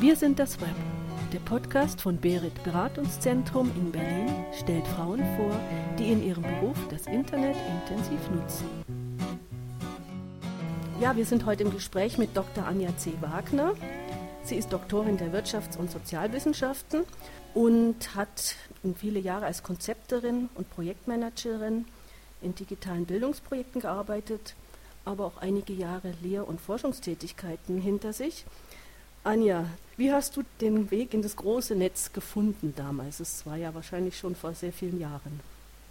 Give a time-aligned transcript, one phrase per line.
[0.00, 0.74] Wir sind das Web.
[1.30, 5.54] Der Podcast von Berit Beratungszentrum in Berlin stellt Frauen vor,
[5.98, 8.64] die in ihrem Beruf das Internet intensiv nutzen.
[11.02, 12.66] Ja, wir sind heute im Gespräch mit Dr.
[12.66, 13.12] Anja C.
[13.20, 13.74] Wagner.
[14.42, 17.02] Sie ist Doktorin der Wirtschafts- und Sozialwissenschaften
[17.52, 18.54] und hat
[18.96, 21.84] viele Jahre als Konzepterin und Projektmanagerin
[22.40, 24.54] in digitalen Bildungsprojekten gearbeitet,
[25.04, 28.46] aber auch einige Jahre Lehr- und Forschungstätigkeiten hinter sich.
[29.22, 29.66] Anja,
[29.98, 33.20] wie hast du den Weg in das große Netz gefunden damals?
[33.20, 35.40] Es war ja wahrscheinlich schon vor sehr vielen Jahren.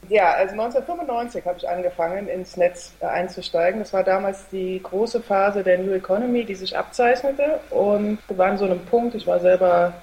[0.08, 3.82] Ja, also 1995 habe ich angefangen, ins Netz einzusteigen.
[3.82, 7.60] Das war damals die große Phase der New Economy, die sich abzeichnete.
[7.70, 9.94] Und wir waren so einem Punkt, ich war selber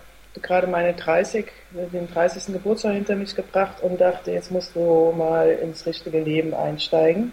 [0.43, 1.47] gerade meine 30,
[1.93, 2.53] den 30.
[2.53, 7.33] Geburtstag hinter mich gebracht und dachte, jetzt musst du mal ins richtige Leben einsteigen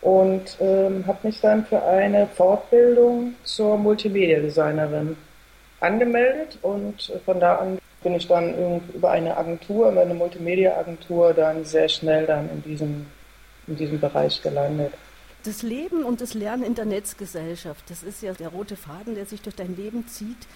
[0.00, 5.16] und ähm, habe mich dann für eine Fortbildung zur Multimedia-Designerin
[5.80, 11.64] angemeldet und von da an bin ich dann über eine Agentur, über eine Multimedia-Agentur dann
[11.64, 13.06] sehr schnell dann in diesem,
[13.66, 14.92] in diesem Bereich gelandet.
[15.42, 19.26] Das Leben und das Lernen in der Netzgesellschaft, das ist ja der rote Faden, der
[19.26, 20.46] sich durch dein Leben zieht.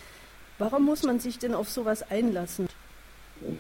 [0.59, 2.69] Warum muss man sich denn auf sowas einlassen?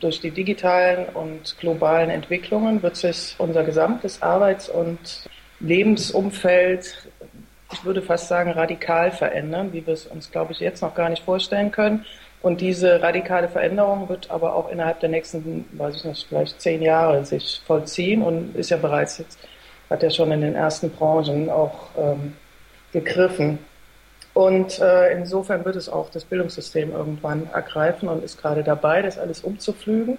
[0.00, 5.28] Durch die digitalen und globalen Entwicklungen wird sich unser gesamtes Arbeits- und
[5.60, 7.08] Lebensumfeld,
[7.72, 11.08] ich würde fast sagen, radikal verändern, wie wir es uns, glaube ich, jetzt noch gar
[11.08, 12.04] nicht vorstellen können.
[12.42, 16.80] Und diese radikale Veränderung wird aber auch innerhalb der nächsten, weiß ich nicht, vielleicht zehn
[16.80, 19.38] Jahre sich vollziehen und ist ja bereits jetzt,
[19.90, 22.34] hat ja schon in den ersten Branchen auch ähm,
[22.92, 23.58] gegriffen.
[24.32, 29.18] Und äh, insofern wird es auch das Bildungssystem irgendwann ergreifen und ist gerade dabei, das
[29.18, 30.18] alles umzuflügen.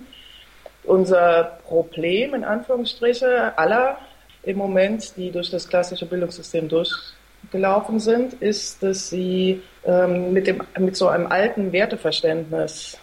[0.83, 3.97] Unser Problem, in Anführungsstriche, aller
[4.43, 10.63] im Moment, die durch das klassische Bildungssystem durchgelaufen sind, ist, dass sie ähm, mit, dem,
[10.79, 12.97] mit so einem alten Werteverständnis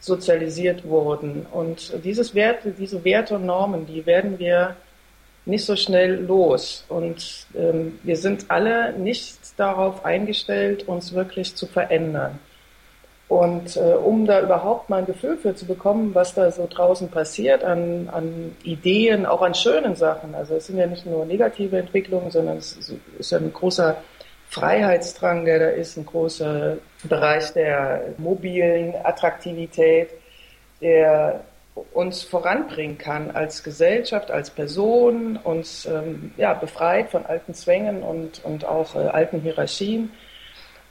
[0.00, 1.46] sozialisiert wurden.
[1.50, 4.76] Und dieses Werte, diese Werte und Normen, die werden wir
[5.44, 6.84] nicht so schnell los.
[6.88, 12.38] Und ähm, wir sind alle nicht darauf eingestellt, uns wirklich zu verändern.
[13.30, 17.10] Und äh, um da überhaupt mal ein Gefühl für zu bekommen, was da so draußen
[17.10, 20.34] passiert an, an Ideen, auch an schönen Sachen.
[20.34, 23.98] Also es sind ja nicht nur negative Entwicklungen, sondern es ist ja ein großer
[24.48, 30.08] Freiheitsdrang, der da ist, ein großer Bereich der mobilen Attraktivität,
[30.80, 31.42] der
[31.92, 38.44] uns voranbringen kann als Gesellschaft, als Person, uns ähm, ja, befreit von alten Zwängen und,
[38.44, 40.10] und auch äh, alten Hierarchien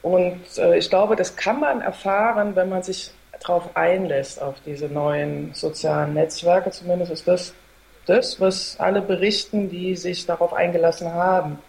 [0.02, 4.88] und äh, ich glaube, das kann man erfahren, wenn man sich darauf einlässt, auf diese
[4.88, 6.72] neuen sozialen Netzwerke.
[6.72, 7.54] Zumindest ist das
[8.06, 11.60] das, was alle berichten, die sich darauf eingelassen haben.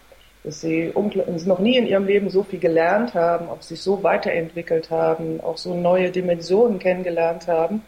[0.43, 4.03] Dass sie noch nie in ihrem Leben so viel gelernt haben, ob sie sich so
[4.03, 7.83] weiterentwickelt haben, auch so neue Dimensionen kennengelernt haben,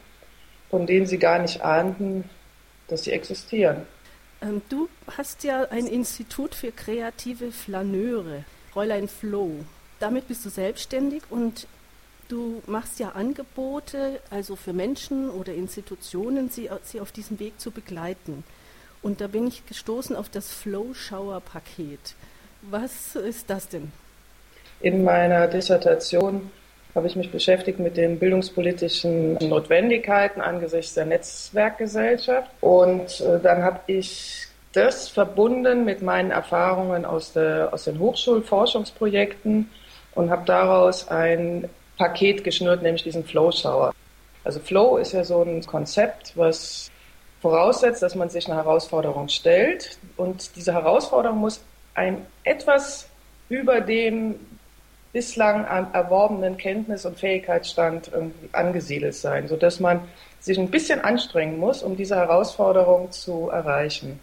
[0.68, 2.28] von denen sie gar nicht ahnten,
[2.88, 3.86] dass sie existieren.
[4.42, 9.64] Ähm, du hast ja ein Institut für kreative Flaneure, Fräulein Floh
[10.02, 11.66] damit bist du selbstständig und
[12.28, 17.70] du machst ja Angebote, also für Menschen oder Institutionen, sie, sie auf diesem Weg zu
[17.70, 18.42] begleiten.
[19.00, 22.14] Und da bin ich gestoßen auf das Flow Shower Paket.
[22.62, 23.92] Was ist das denn?
[24.80, 26.50] In meiner Dissertation
[26.94, 32.50] habe ich mich beschäftigt mit den bildungspolitischen Notwendigkeiten angesichts der Netzwerkgesellschaft.
[32.60, 39.70] Und äh, dann habe ich das verbunden mit meinen Erfahrungen aus, der, aus den Hochschulforschungsprojekten
[40.14, 43.94] und habe daraus ein Paket geschnürt, nämlich diesen Flow Shower.
[44.44, 46.90] Also Flow ist ja so ein Konzept, was
[47.40, 51.64] voraussetzt, dass man sich eine Herausforderung stellt und diese Herausforderung muss
[51.94, 53.08] ein etwas
[53.48, 54.36] über dem
[55.12, 58.10] bislang erworbenen Kenntnis- und Fähigkeitsstand
[58.52, 60.00] angesiedelt sein, sodass man
[60.40, 64.18] sich ein bisschen anstrengen muss, um diese Herausforderung zu erreichen.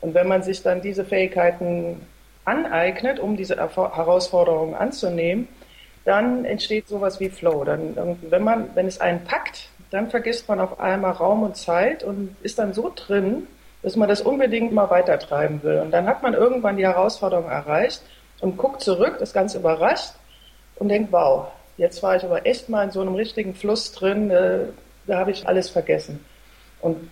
[0.00, 2.06] Und wenn man sich dann diese Fähigkeiten
[2.50, 5.48] aneignet, um diese Herausforderungen anzunehmen,
[6.04, 7.64] dann entsteht sowas wie Flow.
[7.64, 12.02] Dann, wenn man, wenn es einen packt, dann vergisst man auf einmal Raum und Zeit
[12.02, 13.46] und ist dann so drin,
[13.82, 15.80] dass man das unbedingt mal weitertreiben will.
[15.80, 18.02] Und dann hat man irgendwann die Herausforderung erreicht
[18.40, 20.12] und guckt zurück, ist ganz überrascht
[20.76, 24.30] und denkt, wow, jetzt war ich aber echt mal in so einem richtigen Fluss drin,
[24.30, 24.66] äh,
[25.06, 26.24] da habe ich alles vergessen.
[26.80, 27.10] Und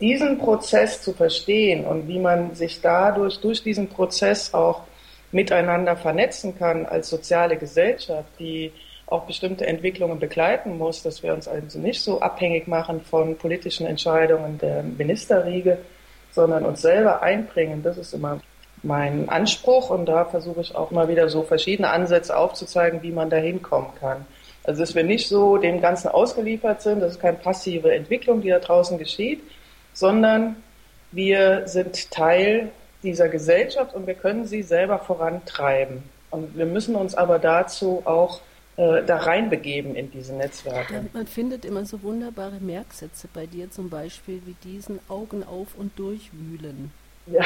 [0.00, 4.82] diesen Prozess zu verstehen und wie man sich dadurch, durch diesen Prozess auch
[5.32, 8.72] miteinander vernetzen kann als soziale Gesellschaft, die
[9.06, 13.86] auch bestimmte Entwicklungen begleiten muss, dass wir uns also nicht so abhängig machen von politischen
[13.86, 15.78] Entscheidungen der Ministerriege,
[16.30, 17.82] sondern uns selber einbringen.
[17.82, 18.40] Das ist immer
[18.82, 23.30] mein Anspruch und da versuche ich auch mal wieder so verschiedene Ansätze aufzuzeigen, wie man
[23.30, 24.24] da hinkommen kann.
[24.62, 28.50] Also dass wir nicht so dem Ganzen ausgeliefert sind, das ist keine passive Entwicklung, die
[28.50, 29.40] da draußen geschieht,
[29.98, 30.54] sondern
[31.10, 32.70] wir sind Teil
[33.02, 36.04] dieser Gesellschaft und wir können sie selber vorantreiben.
[36.30, 38.40] Und wir müssen uns aber dazu auch
[38.76, 40.94] äh, da reinbegeben in diese Netzwerke.
[40.94, 45.74] Ja, man findet immer so wunderbare Merksätze bei dir zum Beispiel wie diesen Augen auf
[45.76, 46.92] und durchwühlen.
[47.26, 47.44] Ja,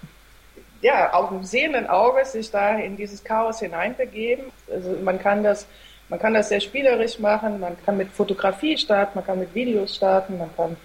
[0.82, 4.46] ja auch im sehenden Auge sich da in dieses Chaos hineinbegeben.
[4.70, 5.66] Also man kann das
[6.10, 9.94] man kann das sehr spielerisch machen, man kann mit Fotografie starten, man kann mit Videos
[9.94, 10.76] starten, man kann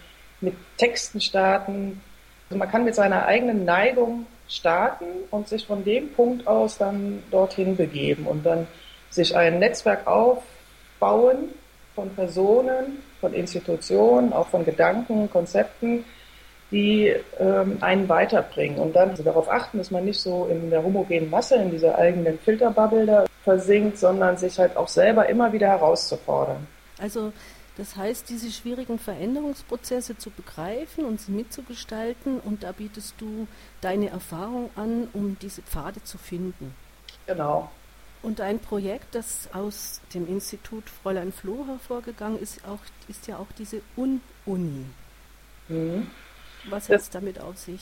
[0.42, 2.02] mit Texten starten.
[2.50, 7.24] Also man kann mit seiner eigenen Neigung starten und sich von dem Punkt aus dann
[7.32, 8.68] dorthin begeben und dann
[9.10, 11.50] sich ein Netzwerk aufbauen
[11.96, 16.04] von Personen, von Institutionen, auch von Gedanken, Konzepten,
[16.72, 20.84] die ähm, einen weiterbringen und dann also darauf achten, dass man nicht so in der
[20.84, 25.68] homogenen Masse, in dieser eigenen Filterbubble da versinkt, sondern sich halt auch selber immer wieder
[25.70, 26.68] herauszufordern.
[27.00, 27.32] Also
[27.78, 33.48] das heißt, diese schwierigen Veränderungsprozesse zu begreifen und sie mitzugestalten und da bietest du
[33.82, 36.74] deine Erfahrung an, um diese Pfade zu finden.
[37.28, 37.70] Genau.
[38.24, 43.52] Und ein Projekt, das aus dem Institut Fräulein Floh hervorgegangen ist, auch, ist ja auch
[43.58, 44.86] diese Un-Uni.
[45.68, 46.10] Mhm.
[46.70, 47.82] Was hat es damit auf sich?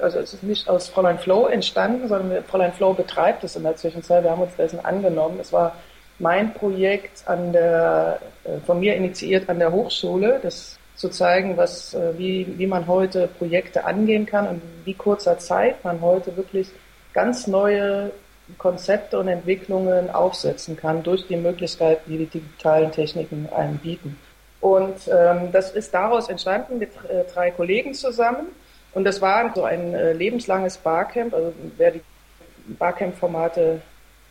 [0.00, 3.76] Also es ist nicht aus Fräulein Floh entstanden, sondern Fräulein Floh betreibt es in der
[3.76, 4.22] Zwischenzeit.
[4.22, 5.38] Wir haben uns dessen angenommen.
[5.40, 5.76] Es war
[6.18, 11.94] mein Projekt an der, äh, von mir initiiert an der Hochschule, das zu zeigen, was,
[11.94, 16.68] äh, wie, wie man heute Projekte angehen kann und wie kurzer Zeit man heute wirklich
[17.12, 18.12] ganz neue
[18.58, 24.18] Konzepte und Entwicklungen aufsetzen kann durch die Möglichkeiten, die die digitalen Techniken einem bieten.
[24.60, 28.46] Und ähm, das ist daraus entstanden mit äh, drei Kollegen zusammen.
[28.94, 31.34] Und das war so ein äh, lebenslanges Barcamp.
[31.34, 32.02] Also wer die
[32.78, 33.80] Barcamp-Formate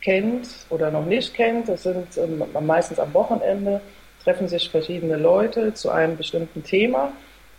[0.02, 3.80] kennt oder noch nicht kennt, das sind ähm, meistens am Wochenende,
[4.22, 7.12] treffen sich verschiedene Leute zu einem bestimmten Thema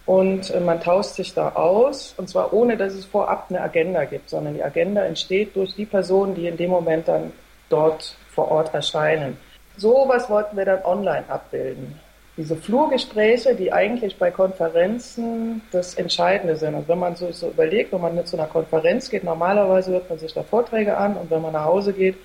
[0.06, 2.14] und äh, man tauscht sich da aus.
[2.18, 5.86] Und zwar ohne, dass es vorab eine Agenda gibt, sondern die Agenda entsteht durch die
[5.86, 7.32] Personen, die in dem Moment dann
[7.70, 9.38] dort vor Ort erscheinen.
[9.78, 12.00] So was wollten wir dann online abbilden
[12.38, 16.74] diese Flurgespräche, die eigentlich bei Konferenzen das Entscheidende sind.
[16.74, 20.18] Und wenn man so, so überlegt, wenn man zu einer Konferenz geht, normalerweise hört man
[20.18, 22.16] sich da Vorträge an und wenn man nach Hause geht,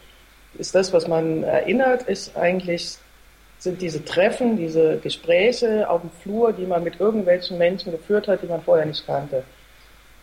[0.56, 2.99] ist das, was man erinnert, ist eigentlich,
[3.59, 8.43] sind diese Treffen, diese Gespräche auf dem Flur, die man mit irgendwelchen Menschen geführt hat,
[8.43, 9.45] die man vorher nicht kannte.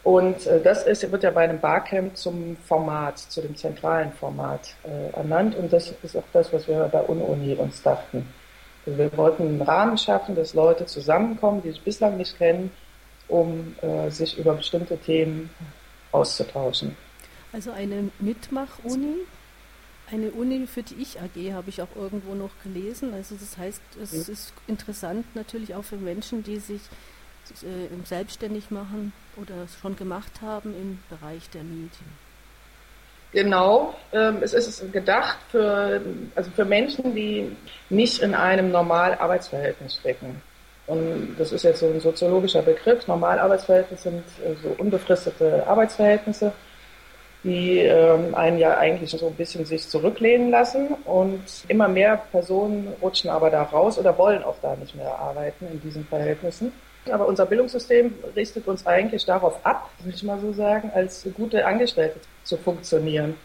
[0.05, 4.75] Und äh, das ist, wird ja bei einem Barcamp zum Format, zu dem zentralen Format
[4.83, 5.55] äh, ernannt.
[5.55, 8.27] Und das ist auch das, was wir bei UNUNI uns dachten.
[8.85, 12.71] Wir wollten einen Rahmen schaffen, dass Leute zusammenkommen, die sich bislang nicht kennen,
[13.27, 15.49] um äh, sich über bestimmte Themen
[16.11, 16.95] auszutauschen.
[17.51, 19.15] Also eine Mitmach-Uni,
[20.11, 23.13] eine Uni für die Ich-AG habe ich auch irgendwo noch gelesen.
[23.13, 24.33] Also das heißt, es mhm.
[24.33, 26.81] ist interessant natürlich auch für Menschen, die sich
[27.61, 32.25] äh, selbstständig machen oder schon gemacht haben im Bereich der Medien.
[33.31, 36.01] Genau, ähm, es ist gedacht für,
[36.35, 37.55] also für Menschen, die
[37.89, 40.41] nicht in einem Normal-Arbeitsverhältnis stecken.
[40.87, 43.07] Und das ist jetzt so ein soziologischer Begriff.
[43.07, 46.53] Normalarbeitsverhältnisse sind äh, so unbefristete Arbeitsverhältnisse,
[47.45, 50.89] die ähm, einen ja eigentlich so ein bisschen sich zurücklehnen lassen.
[51.05, 55.67] Und immer mehr Personen rutschen aber da raus oder wollen auch da nicht mehr arbeiten
[55.71, 56.71] in diesen Verhältnissen.
[57.11, 61.65] Aber unser Bildungssystem richtet uns eigentlich darauf ab, würde ich mal so sagen, als gute
[61.65, 63.35] Angestellte zu funktionieren.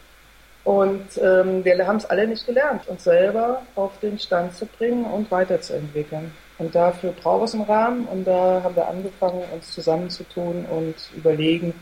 [0.65, 5.05] Und ähm, wir haben es alle nicht gelernt, uns selber auf den Stand zu bringen
[5.05, 6.33] und weiterzuentwickeln.
[6.59, 11.75] Und dafür braucht es einen Rahmen und da haben wir angefangen, uns zusammenzutun und überlegen,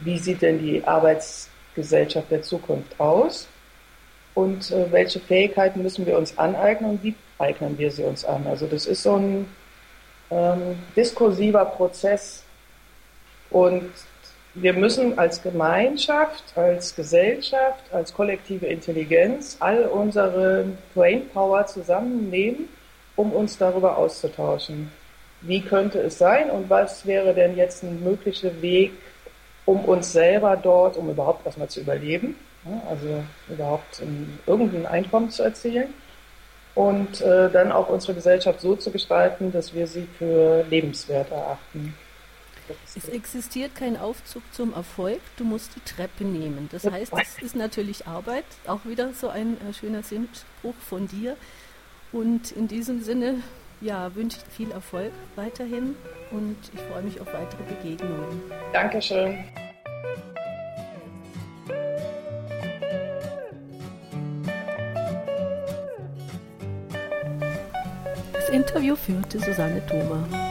[0.00, 0.86] wie sieht denn die
[1.70, 3.48] Arbeitsgesellschaft der Zukunft aus
[4.34, 8.46] und äh, welche Fähigkeiten müssen wir uns aneignen und wie eignen wir sie uns an.
[8.46, 9.46] Also das ist so ein
[10.30, 12.44] ähm, diskursiver Prozess.
[13.50, 13.90] Und
[14.54, 22.68] wir müssen als Gemeinschaft, als Gesellschaft, als kollektive Intelligenz all unsere Brainpower zusammennehmen,
[23.16, 24.92] um uns darüber auszutauschen.
[25.42, 28.92] Wie könnte es sein und was wäre denn jetzt ein möglicher Weg,
[29.66, 32.36] um uns selber dort, um überhaupt erstmal zu überleben,
[32.88, 34.02] also überhaupt
[34.46, 35.94] irgendein Einkommen zu erzielen.
[36.74, 41.94] Und äh, dann auch unsere Gesellschaft so zu gestalten, dass wir sie für lebenswert erachten.
[42.96, 46.68] Es existiert kein Aufzug zum Erfolg, du musst die Treppe nehmen.
[46.70, 51.36] Das heißt, es ist natürlich Arbeit, auch wieder so ein äh, schöner Sinnspruch von dir.
[52.12, 53.42] Und in diesem Sinne,
[53.80, 55.96] ja, wünsche ich viel Erfolg weiterhin
[56.30, 58.40] und ich freue mich auf weitere Begegnungen.
[58.72, 59.38] Dankeschön.
[68.32, 70.49] Das Interview führte Susanne Thoma.